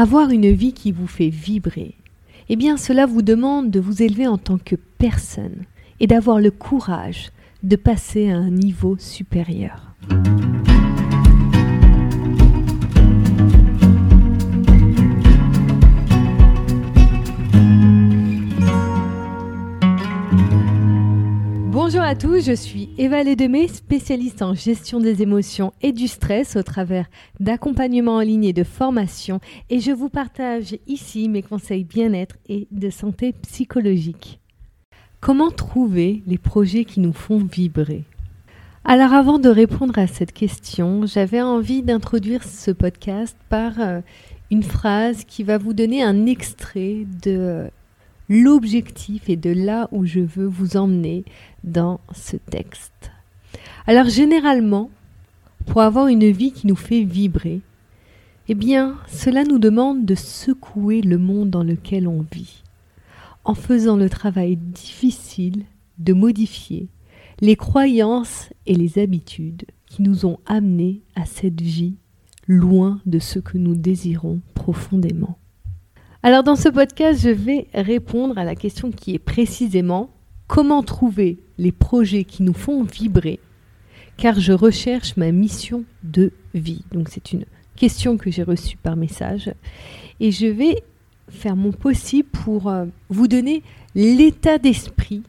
[0.00, 1.96] Avoir une vie qui vous fait vibrer,
[2.48, 5.64] eh bien cela vous demande de vous élever en tant que personne
[5.98, 7.30] et d'avoir le courage
[7.64, 9.96] de passer à un niveau supérieur.
[21.90, 26.54] Bonjour à tous, je suis Eva Ledemé, spécialiste en gestion des émotions et du stress
[26.54, 27.06] au travers
[27.40, 32.68] d'accompagnement en ligne et de formation et je vous partage ici mes conseils bien-être et
[32.72, 34.38] de santé psychologique.
[35.20, 38.04] Comment trouver les projets qui nous font vibrer?
[38.84, 44.02] Alors avant de répondre à cette question, j'avais envie d'introduire ce podcast par euh,
[44.50, 47.70] une phrase qui va vous donner un extrait de
[48.28, 51.24] l'objectif et de là où je veux vous emmener
[51.64, 53.10] dans ce texte.
[53.86, 54.90] Alors généralement,
[55.66, 57.60] pour avoir une vie qui nous fait vibrer,
[58.48, 62.62] eh bien, cela nous demande de secouer le monde dans lequel on vit,
[63.44, 65.64] en faisant le travail difficile
[65.98, 66.88] de modifier
[67.40, 71.94] les croyances et les habitudes qui nous ont amenés à cette vie
[72.46, 75.38] loin de ce que nous désirons profondément.
[76.28, 80.10] Alors dans ce podcast, je vais répondre à la question qui est précisément
[80.46, 83.40] comment trouver les projets qui nous font vibrer?
[84.18, 86.84] Car je recherche ma mission de vie.
[86.92, 89.50] Donc c'est une question que j'ai reçue par message
[90.20, 90.82] et je vais
[91.30, 93.62] faire mon possible pour euh, vous donner
[93.94, 95.22] l'état d'esprit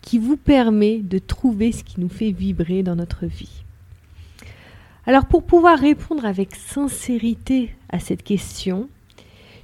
[0.00, 3.62] qui vous permet de trouver ce qui nous fait vibrer dans notre vie.
[5.04, 8.88] Alors pour pouvoir répondre avec sincérité à cette question,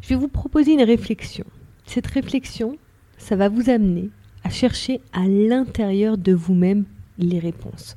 [0.03, 1.45] je vais vous proposer une réflexion.
[1.86, 2.77] Cette réflexion,
[3.19, 4.11] ça va vous amener
[4.45, 6.84] à chercher à l'intérieur de vous-même
[7.19, 7.97] les réponses.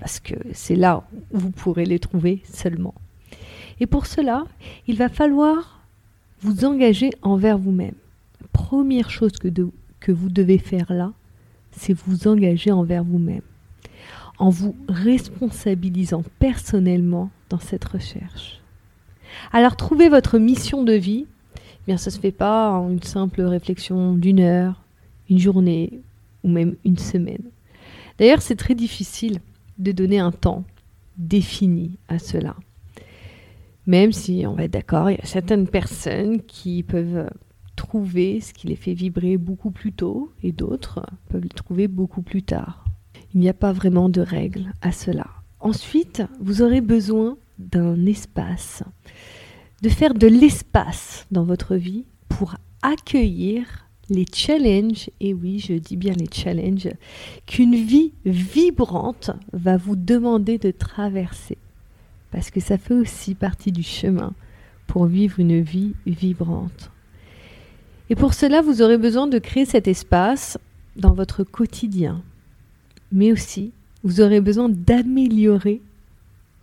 [0.00, 2.94] Parce que c'est là où vous pourrez les trouver seulement.
[3.78, 4.44] Et pour cela,
[4.88, 5.80] il va falloir
[6.40, 7.94] vous engager envers vous-même.
[8.52, 9.48] Première chose que,
[10.00, 11.12] que vous devez faire là,
[11.70, 13.42] c'est vous engager envers vous-même.
[14.38, 18.60] En vous responsabilisant personnellement dans cette recherche.
[19.52, 21.26] Alors trouvez votre mission de vie
[21.86, 24.82] bien ça se fait pas en une simple réflexion d'une heure,
[25.28, 26.00] une journée
[26.42, 27.42] ou même une semaine.
[28.18, 29.40] D'ailleurs, c'est très difficile
[29.78, 30.64] de donner un temps
[31.16, 32.54] défini à cela.
[33.86, 37.28] Même si on va être d'accord, il y a certaines personnes qui peuvent
[37.76, 42.22] trouver ce qui les fait vibrer beaucoup plus tôt et d'autres peuvent le trouver beaucoup
[42.22, 42.84] plus tard.
[43.34, 45.26] Il n'y a pas vraiment de règle à cela.
[45.60, 48.82] Ensuite, vous aurez besoin d'un espace
[49.84, 55.98] de faire de l'espace dans votre vie pour accueillir les challenges, et oui, je dis
[55.98, 56.88] bien les challenges,
[57.44, 61.58] qu'une vie vibrante va vous demander de traverser.
[62.30, 64.32] Parce que ça fait aussi partie du chemin
[64.86, 66.90] pour vivre une vie vibrante.
[68.08, 70.56] Et pour cela, vous aurez besoin de créer cet espace
[70.96, 72.22] dans votre quotidien.
[73.12, 75.82] Mais aussi, vous aurez besoin d'améliorer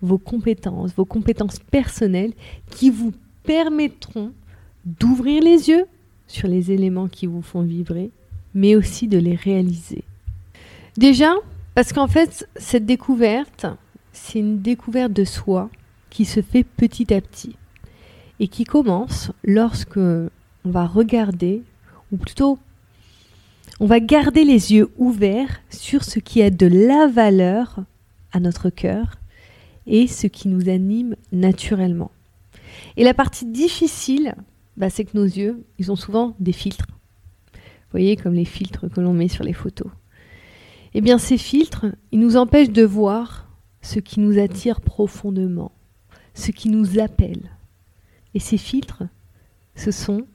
[0.01, 2.33] vos compétences, vos compétences personnelles
[2.71, 3.13] qui vous
[3.43, 4.31] permettront
[4.85, 5.85] d'ouvrir les yeux
[6.27, 8.09] sur les éléments qui vous font vibrer,
[8.53, 10.03] mais aussi de les réaliser.
[10.97, 11.33] Déjà,
[11.75, 13.65] parce qu'en fait, cette découverte,
[14.11, 15.69] c'est une découverte de soi
[16.09, 17.55] qui se fait petit à petit
[18.39, 20.29] et qui commence lorsque on
[20.65, 21.61] va regarder,
[22.11, 22.57] ou plutôt,
[23.79, 27.83] on va garder les yeux ouverts sur ce qui a de la valeur
[28.31, 29.20] à notre cœur
[29.87, 32.11] et ce qui nous anime naturellement.
[32.97, 34.35] Et la partie difficile,
[34.77, 36.87] bah, c'est que nos yeux, ils ont souvent des filtres.
[37.53, 39.91] Vous voyez, comme les filtres que l'on met sur les photos.
[40.93, 43.49] Eh bien, ces filtres, ils nous empêchent de voir
[43.81, 45.71] ce qui nous attire profondément,
[46.33, 47.49] ce qui nous appelle.
[48.33, 49.03] Et ces filtres,
[49.75, 50.25] ce sont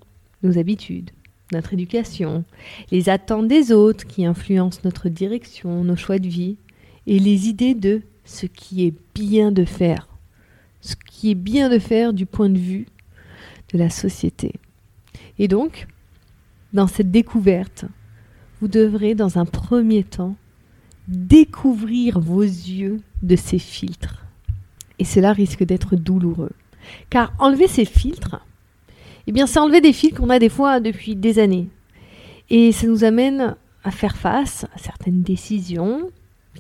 [0.43, 1.11] nos habitudes,
[1.53, 2.45] notre éducation,
[2.91, 6.57] les attentes des autres qui influencent notre direction, nos choix de vie,
[7.07, 10.09] et les idées de ce qui est bien de faire,
[10.83, 12.87] ce qui est bien de faire du point de vue
[13.73, 14.53] de la société.
[15.39, 15.87] Et donc,
[16.73, 17.87] dans cette découverte,
[18.61, 20.37] vous devrez dans un premier temps
[21.09, 24.25] découvrir vos yeux de ces filtres.
[24.99, 26.53] Et cela risque d'être douloureux.
[27.11, 28.45] Car enlever ces filtres,
[29.27, 31.69] eh bien, c'est enlever des filtres qu'on a des fois depuis des années.
[32.51, 36.11] Et ça nous amène à faire face à certaines décisions,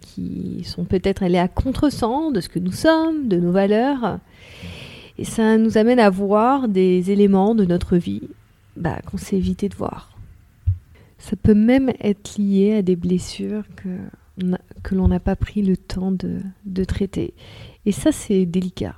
[0.00, 4.18] qui sont peut-être allés à contresens de ce que nous sommes, de nos valeurs.
[5.18, 8.28] Et ça nous amène à voir des éléments de notre vie
[8.76, 10.16] bah, qu'on s'est évité de voir.
[11.18, 13.88] Ça peut même être lié à des blessures que,
[14.82, 17.34] que l'on n'a pas pris le temps de, de traiter.
[17.86, 18.96] Et ça, c'est délicat.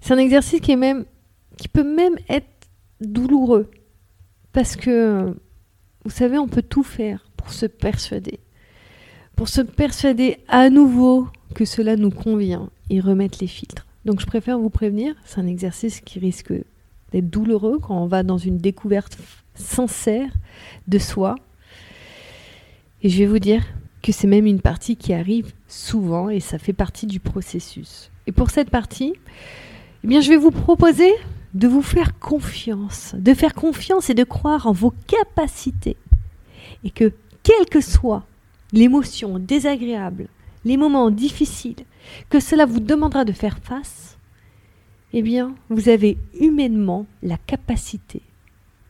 [0.00, 1.04] C'est un exercice qui, est même,
[1.56, 2.46] qui peut même être
[3.00, 3.70] douloureux.
[4.52, 5.34] Parce que,
[6.04, 8.40] vous savez, on peut tout faire pour se persuader.
[9.42, 13.88] Pour se persuader à nouveau que cela nous convient et remettre les filtres.
[14.04, 16.52] Donc je préfère vous prévenir, c'est un exercice qui risque
[17.10, 19.18] d'être douloureux quand on va dans une découverte
[19.56, 20.30] sincère
[20.86, 21.34] de soi.
[23.02, 23.64] Et je vais vous dire
[24.00, 28.12] que c'est même une partie qui arrive souvent et ça fait partie du processus.
[28.28, 29.12] Et pour cette partie,
[30.04, 31.12] eh bien, je vais vous proposer
[31.54, 35.96] de vous faire confiance, de faire confiance et de croire en vos capacités.
[36.84, 37.12] Et que,
[37.42, 38.24] quelle que soit
[38.72, 40.28] l'émotion désagréable,
[40.64, 41.84] les moments difficiles,
[42.30, 44.18] que cela vous demandera de faire face,
[45.12, 48.22] eh bien, vous avez humainement la capacité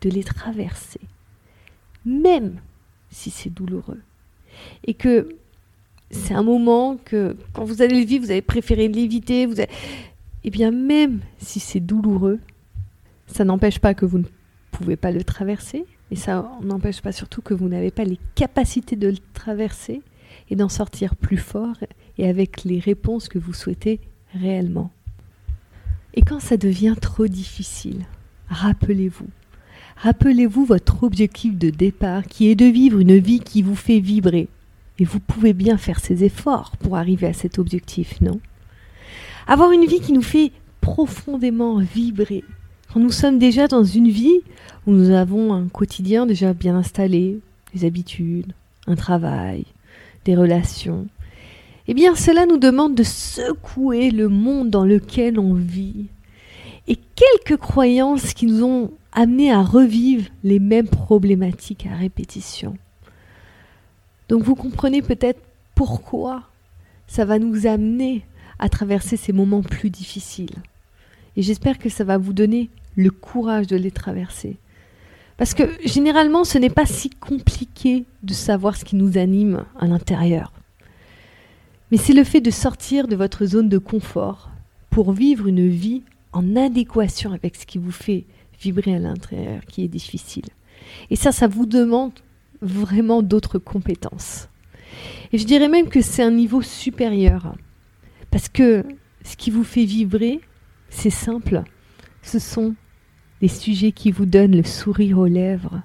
[0.02, 1.00] de les traverser,
[2.05, 2.61] même
[3.11, 4.00] si c'est douloureux.
[4.84, 5.37] Et que
[6.11, 9.56] c'est un moment que, quand vous allez le vivre, vous avez préféré l'éviter, vous
[10.44, 12.40] eh bien, même si c'est douloureux,
[13.26, 14.25] ça n'empêche pas que vous ne
[14.70, 18.97] pouvez pas le traverser, et ça n'empêche pas surtout que vous n'avez pas les capacités
[18.97, 20.03] de le traverser
[20.50, 21.76] et d'en sortir plus fort
[22.19, 23.99] et avec les réponses que vous souhaitez
[24.35, 24.91] réellement.
[26.12, 28.05] Et quand ça devient trop difficile,
[28.50, 29.29] rappelez-vous.
[29.97, 34.49] Rappelez-vous votre objectif de départ qui est de vivre une vie qui vous fait vibrer.
[34.99, 38.38] Et vous pouvez bien faire ces efforts pour arriver à cet objectif, non?
[39.47, 42.44] Avoir une vie qui nous fait profondément vibrer,
[43.00, 44.41] nous sommes déjà dans une vie
[44.87, 47.39] où nous avons un quotidien déjà bien installé,
[47.75, 48.53] des habitudes,
[48.87, 49.65] un travail,
[50.25, 51.06] des relations,
[51.89, 56.06] eh bien cela nous demande de secouer le monde dans lequel on vit
[56.87, 62.77] et quelques croyances qui nous ont amenés à revivre les mêmes problématiques à répétition.
[64.29, 65.41] Donc vous comprenez peut-être
[65.75, 66.44] pourquoi
[67.06, 68.25] ça va nous amener
[68.59, 70.56] à traverser ces moments plus difficiles.
[71.37, 74.56] Et j'espère que ça va vous donner le courage de les traverser.
[75.37, 79.87] Parce que généralement, ce n'est pas si compliqué de savoir ce qui nous anime à
[79.87, 80.53] l'intérieur.
[81.91, 84.50] Mais c'est le fait de sortir de votre zone de confort
[84.91, 86.03] pour vivre une vie
[86.33, 88.25] en adéquation avec ce qui vous fait
[88.61, 90.47] vibrer à l'intérieur qui est difficile.
[91.11, 92.12] Et ça, ça vous demande
[92.61, 94.49] vraiment d'autres compétences.
[95.33, 97.55] Et je dirais même que c'est un niveau supérieur.
[98.31, 98.85] Parce que
[99.25, 100.41] ce qui vous fait vibrer,
[100.89, 101.62] c'est simple.
[102.23, 102.75] Ce sont
[103.43, 105.83] les sujets qui vous donnent le sourire aux lèvres,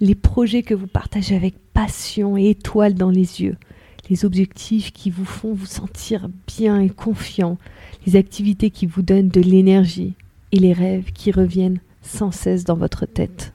[0.00, 3.56] les projets que vous partagez avec passion et étoiles dans les yeux,
[4.08, 7.58] les objectifs qui vous font vous sentir bien et confiant,
[8.06, 10.14] les activités qui vous donnent de l'énergie
[10.52, 13.52] et les rêves qui reviennent sans cesse dans votre tête.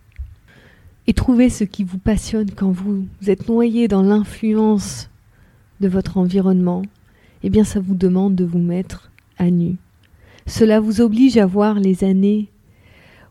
[1.08, 5.10] Et trouvez ce qui vous passionne quand vous, êtes noyé dans l'influence
[5.80, 6.82] de votre environnement,
[7.44, 9.76] eh bien ça vous demande de vous mettre à nu.
[10.46, 12.50] Cela vous oblige à voir les années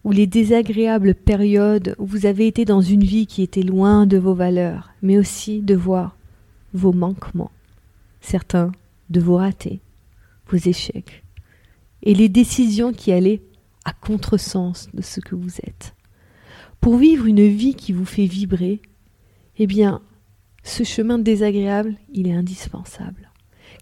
[0.05, 4.19] ou les désagréables périodes où vous avez été dans une vie qui était loin de
[4.19, 6.17] vos valeurs, mais aussi de voir
[6.75, 7.51] vos manquements,
[8.21, 8.71] certains
[9.09, 9.81] de vos ratés,
[10.47, 11.25] vos échecs,
[12.03, 13.43] et les décisions qui allaient
[13.87, 15.95] à contresens de ce que vous êtes.
[16.81, 18.83] Pour vivre une vie qui vous fait vibrer,
[19.57, 20.03] eh bien,
[20.63, 23.31] ce chemin désagréable, il est indispensable,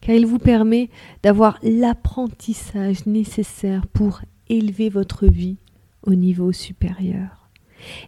[0.01, 0.89] car il vous permet
[1.23, 5.57] d'avoir l'apprentissage nécessaire pour élever votre vie
[6.03, 7.49] au niveau supérieur.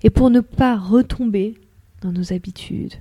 [0.03, 1.55] Et pour ne pas retomber
[2.01, 2.95] dans nos habitudes,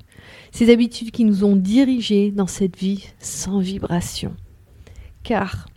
[0.52, 4.34] ces habitudes qui nous ont dirigés dans cette vie sans vibration.
[5.24, 5.68] Car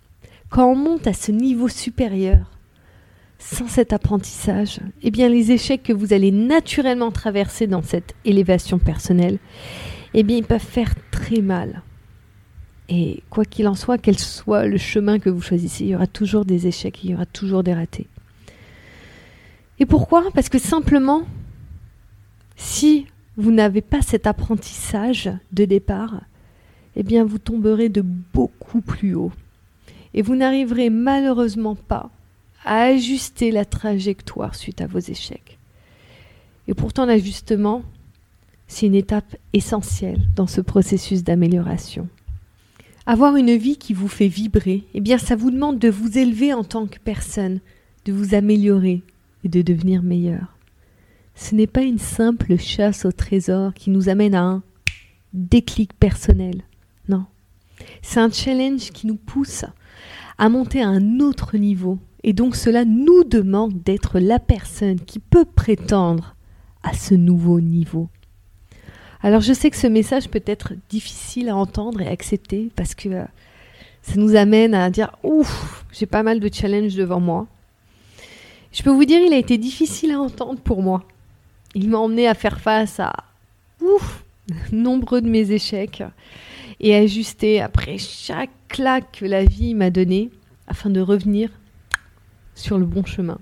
[0.48, 2.50] quand on monte à ce niveau supérieur,
[3.38, 8.78] sans cet apprentissage, eh bien les échecs que vous allez naturellement traverser dans cette élévation
[8.78, 9.38] personnelle,
[10.14, 11.82] eh bien ils peuvent faire très mal.
[12.88, 16.06] Et quoi qu'il en soit, quel soit le chemin que vous choisissez, il y aura
[16.06, 18.06] toujours des échecs, il y aura toujours des ratés.
[19.78, 20.24] Et pourquoi?
[20.34, 21.22] Parce que simplement,
[22.56, 23.06] si
[23.36, 26.22] vous n'avez pas cet apprentissage de départ,
[26.96, 29.32] eh bien vous tomberez de beaucoup plus haut.
[30.14, 32.10] Et vous n'arriverez malheureusement pas
[32.64, 35.58] à ajuster la trajectoire suite à vos échecs.
[36.68, 37.82] Et pourtant l'ajustement,
[38.66, 42.08] c'est une étape essentielle dans ce processus d'amélioration.
[43.04, 46.52] Avoir une vie qui vous fait vibrer, eh bien ça vous demande de vous élever
[46.52, 47.60] en tant que personne,
[48.06, 49.02] de vous améliorer,
[49.44, 50.56] de devenir meilleur.
[51.34, 54.62] Ce n'est pas une simple chasse au trésor qui nous amène à un
[55.32, 56.62] déclic personnel.
[57.08, 57.26] Non.
[58.02, 59.64] C'est un challenge qui nous pousse
[60.38, 61.98] à monter à un autre niveau.
[62.24, 66.34] Et donc cela nous demande d'être la personne qui peut prétendre
[66.82, 68.08] à ce nouveau niveau.
[69.22, 72.94] Alors je sais que ce message peut être difficile à entendre et à accepter parce
[72.94, 73.24] que euh,
[74.02, 77.46] ça nous amène à dire ouf, j'ai pas mal de challenges devant moi.
[78.76, 81.02] Je peux vous dire, il a été difficile à entendre pour moi.
[81.74, 83.10] Il m'a emmené à faire face à
[83.80, 84.22] ouf,
[84.70, 86.02] nombreux de mes échecs
[86.78, 90.30] et ajuster après chaque claque que la vie m'a donnée
[90.66, 91.48] afin de revenir
[92.54, 93.38] sur le bon chemin.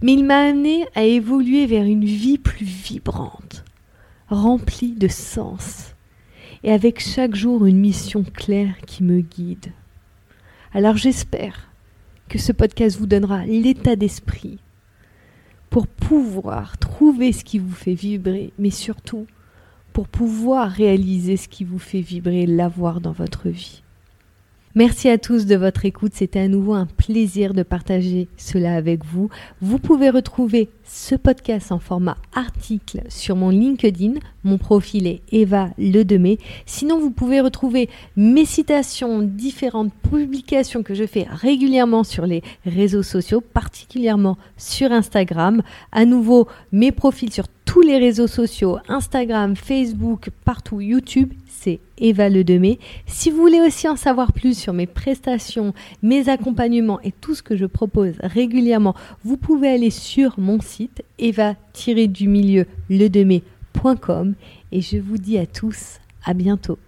[0.00, 3.62] Mais il m'a amené à évoluer vers une vie plus vibrante,
[4.30, 5.94] remplie de sens,
[6.64, 9.72] et avec chaque jour une mission claire qui me guide.
[10.72, 11.68] Alors j'espère
[12.28, 14.58] que ce podcast vous donnera l'état d'esprit
[15.70, 19.26] pour pouvoir trouver ce qui vous fait vibrer, mais surtout
[19.92, 23.82] pour pouvoir réaliser ce qui vous fait vibrer l'avoir dans votre vie.
[24.74, 26.12] Merci à tous de votre écoute.
[26.14, 29.30] C'était à nouveau un plaisir de partager cela avec vous.
[29.62, 34.20] Vous pouvez retrouver ce podcast en format article sur mon LinkedIn.
[34.46, 36.38] Mon profil est Eva Ledemé.
[36.66, 43.02] Sinon, vous pouvez retrouver mes citations, différentes publications que je fais régulièrement sur les réseaux
[43.02, 45.62] sociaux, particulièrement sur Instagram.
[45.90, 52.28] À nouveau, mes profils sur tous les réseaux sociaux, Instagram, Facebook, partout, YouTube c'est Eva
[52.28, 52.78] Ledemé.
[53.06, 57.42] Si vous voulez aussi en savoir plus sur mes prestations, mes accompagnements et tout ce
[57.42, 63.55] que je propose régulièrement, vous pouvez aller sur mon site eva-du-milieu ledemé.com
[64.72, 66.78] et je vous dis à tous à bientôt.